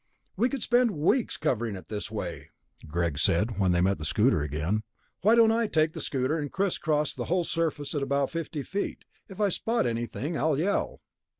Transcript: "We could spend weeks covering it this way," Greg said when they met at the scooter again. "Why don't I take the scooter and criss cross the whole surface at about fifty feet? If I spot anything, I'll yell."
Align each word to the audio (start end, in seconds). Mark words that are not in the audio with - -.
"We 0.35 0.49
could 0.49 0.63
spend 0.63 0.89
weeks 0.89 1.37
covering 1.37 1.75
it 1.75 1.87
this 1.87 2.09
way," 2.09 2.49
Greg 2.87 3.19
said 3.19 3.59
when 3.59 3.71
they 3.71 3.81
met 3.81 3.91
at 3.91 3.97
the 3.99 4.05
scooter 4.05 4.41
again. 4.41 4.81
"Why 5.21 5.35
don't 5.35 5.51
I 5.51 5.67
take 5.67 5.93
the 5.93 6.01
scooter 6.01 6.39
and 6.39 6.51
criss 6.51 6.79
cross 6.79 7.13
the 7.13 7.25
whole 7.25 7.43
surface 7.43 7.93
at 7.93 8.01
about 8.01 8.31
fifty 8.31 8.63
feet? 8.63 9.05
If 9.29 9.39
I 9.39 9.49
spot 9.49 9.85
anything, 9.85 10.35
I'll 10.35 10.57
yell." 10.57 11.01